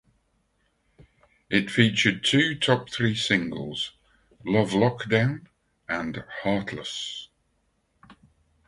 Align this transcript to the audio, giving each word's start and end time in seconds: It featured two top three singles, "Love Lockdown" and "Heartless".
It 1.47 1.69
featured 1.69 2.23
two 2.25 2.57
top 2.57 2.89
three 2.89 3.13
singles, 3.13 3.91
"Love 4.43 4.71
Lockdown" 4.71 5.45
and 5.87 6.23
"Heartless". 6.41 7.27